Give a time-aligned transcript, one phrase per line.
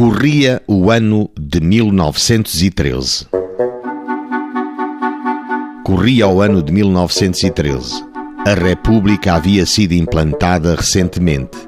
[0.00, 3.26] Corria o ano de 1913.
[5.84, 8.02] Corria o ano de 1913.
[8.46, 11.58] A República havia sido implantada recentemente.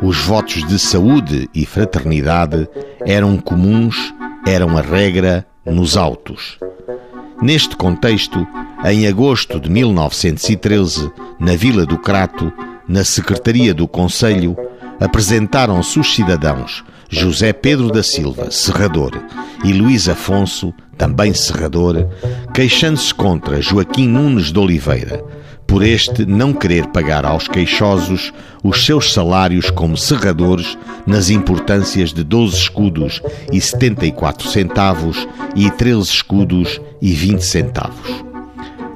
[0.00, 2.66] Os votos de saúde e fraternidade
[3.04, 4.14] eram comuns,
[4.46, 6.58] eram a regra nos autos.
[7.42, 8.46] Neste contexto,
[8.86, 12.50] em agosto de 1913, na Vila do Crato,
[12.88, 14.56] na Secretaria do Conselho,
[15.02, 19.12] apresentaram-se os cidadãos José Pedro da Silva, serrador,
[19.64, 22.08] e Luís Afonso, também serrador,
[22.54, 25.22] queixando-se contra Joaquim Nunes de Oliveira,
[25.66, 32.22] por este não querer pagar aos queixosos os seus salários como serradores nas importâncias de
[32.22, 33.20] 12 escudos
[33.52, 38.24] e 74 centavos e 13 escudos e 20 centavos.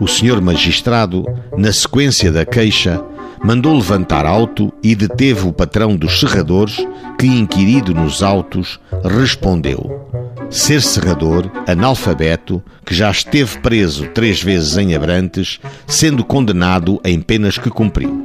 [0.00, 1.24] O senhor magistrado,
[1.56, 3.02] na sequência da queixa,
[3.46, 6.84] mandou levantar auto e deteve o patrão dos serradores,
[7.16, 10.10] que, inquirido nos autos, respondeu:
[10.50, 17.56] ser serrador, analfabeto, que já esteve preso três vezes em Abrantes, sendo condenado em penas
[17.56, 18.24] que cumpriu.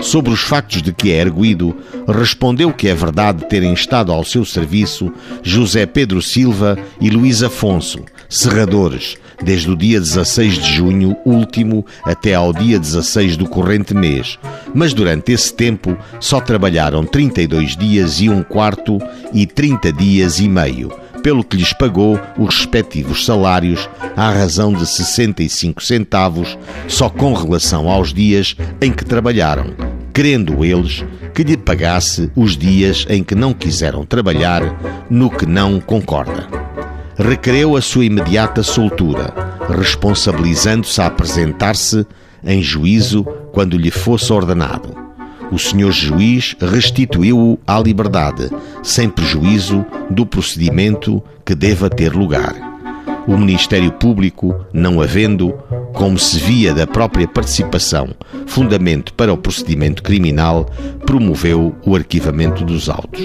[0.00, 1.76] Sobre os factos de que é erguido,
[2.08, 8.00] respondeu que é verdade terem estado ao seu serviço José Pedro Silva e Luís Afonso,
[8.32, 14.38] serradores, desde o dia 16 de junho último até ao dia 16 do corrente mês,
[14.74, 18.98] mas durante esse tempo só trabalharam 32 dias e um quarto
[19.34, 20.90] e 30 dias e meio,
[21.22, 26.58] pelo que lhes pagou os respectivos salários à razão de 65 centavos
[26.88, 29.74] só com relação aos dias em que trabalharam,
[30.14, 34.62] querendo eles que lhe pagasse os dias em que não quiseram trabalhar,
[35.10, 36.61] no que não concorda
[37.16, 39.34] requereu a sua imediata soltura,
[39.68, 42.06] responsabilizando-se a apresentar-se
[42.44, 45.02] em juízo quando lhe fosse ordenado.
[45.50, 48.50] O senhor juiz restituiu-o à liberdade,
[48.82, 52.54] sem prejuízo do procedimento que deva ter lugar.
[53.26, 55.52] O Ministério Público, não havendo,
[55.92, 58.08] como se via da própria participação,
[58.46, 60.64] fundamento para o procedimento criminal,
[61.04, 63.20] promoveu o arquivamento dos autos.